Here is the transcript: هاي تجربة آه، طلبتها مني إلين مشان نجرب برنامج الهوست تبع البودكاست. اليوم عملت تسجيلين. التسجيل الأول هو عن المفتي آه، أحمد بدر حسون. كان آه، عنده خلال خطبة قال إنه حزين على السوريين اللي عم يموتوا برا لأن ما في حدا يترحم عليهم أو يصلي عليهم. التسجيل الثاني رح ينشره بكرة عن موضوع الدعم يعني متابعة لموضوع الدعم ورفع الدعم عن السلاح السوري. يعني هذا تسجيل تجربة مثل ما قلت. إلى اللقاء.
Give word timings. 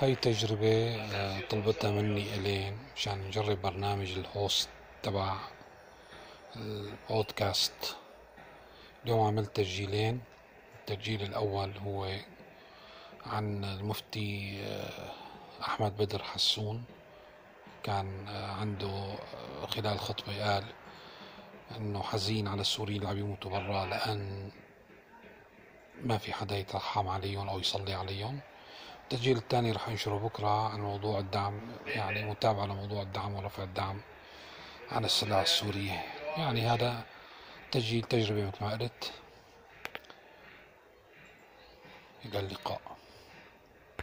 هاي 0.00 0.14
تجربة 0.14 0.96
آه، 0.96 1.40
طلبتها 1.40 1.90
مني 1.90 2.34
إلين 2.34 2.78
مشان 2.96 3.18
نجرب 3.18 3.62
برنامج 3.62 4.12
الهوست 4.12 4.68
تبع 5.02 5.36
البودكاست. 6.56 7.96
اليوم 9.04 9.20
عملت 9.26 9.56
تسجيلين. 9.56 10.20
التسجيل 10.80 11.22
الأول 11.22 11.76
هو 11.78 12.08
عن 13.26 13.64
المفتي 13.64 14.60
آه، 14.64 15.10
أحمد 15.62 15.96
بدر 15.96 16.22
حسون. 16.22 16.84
كان 17.82 18.28
آه، 18.28 18.52
عنده 18.52 19.14
خلال 19.66 20.00
خطبة 20.00 20.44
قال 20.44 20.64
إنه 21.76 22.02
حزين 22.02 22.48
على 22.48 22.60
السوريين 22.60 22.98
اللي 22.98 23.10
عم 23.10 23.18
يموتوا 23.18 23.50
برا 23.50 23.86
لأن 23.86 24.50
ما 26.04 26.18
في 26.18 26.32
حدا 26.32 26.58
يترحم 26.58 27.08
عليهم 27.08 27.48
أو 27.48 27.58
يصلي 27.58 27.94
عليهم. 27.94 28.40
التسجيل 29.12 29.36
الثاني 29.36 29.72
رح 29.72 29.88
ينشره 29.88 30.18
بكرة 30.18 30.68
عن 30.68 30.80
موضوع 30.80 31.18
الدعم 31.18 31.60
يعني 31.86 32.24
متابعة 32.24 32.66
لموضوع 32.66 33.02
الدعم 33.02 33.34
ورفع 33.34 33.62
الدعم 33.62 34.00
عن 34.92 35.04
السلاح 35.04 35.40
السوري. 35.40 35.92
يعني 36.36 36.66
هذا 36.66 37.04
تسجيل 37.72 38.02
تجربة 38.02 38.46
مثل 38.46 38.64
ما 38.64 38.70
قلت. 38.70 39.12
إلى 42.24 42.38
اللقاء. 42.38 42.80